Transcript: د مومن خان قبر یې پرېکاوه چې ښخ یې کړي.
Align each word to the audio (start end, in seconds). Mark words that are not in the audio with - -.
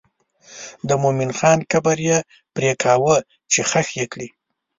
د 0.87 0.89
مومن 1.01 1.31
خان 1.37 1.59
قبر 1.71 1.97
یې 2.07 2.17
پرېکاوه 2.55 3.15
چې 3.51 3.59
ښخ 3.69 3.87
یې 3.99 4.05
کړي. 4.11 4.29